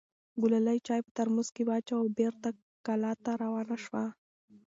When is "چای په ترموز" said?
0.87-1.47